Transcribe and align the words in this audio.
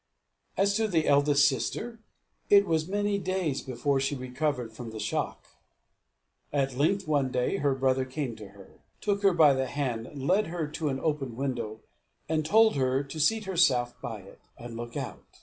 As 0.57 0.73
to 0.77 0.87
the 0.87 1.07
eldest 1.07 1.47
sister, 1.47 1.99
it 2.49 2.65
was 2.65 2.87
many 2.87 3.19
days 3.19 3.61
before 3.61 3.99
she 3.99 4.15
recovered 4.15 4.73
from 4.73 4.89
the 4.89 4.99
shock. 4.99 5.45
At 6.51 6.73
length, 6.75 7.07
one 7.07 7.31
day, 7.31 7.57
her 7.57 7.75
brother 7.75 8.03
came 8.03 8.35
to 8.37 8.47
her, 8.47 8.79
took 8.99 9.21
her 9.21 9.35
by 9.35 9.53
the 9.53 9.67
hand, 9.67 10.09
led 10.19 10.47
her 10.47 10.67
to 10.69 10.89
an 10.89 10.99
open 10.99 11.35
window, 11.35 11.81
and 12.27 12.43
told 12.43 12.77
her 12.77 13.03
to 13.03 13.19
seat 13.19 13.43
herself 13.45 13.93
by 14.01 14.21
it, 14.21 14.41
and 14.57 14.75
look 14.75 14.97
out. 14.97 15.39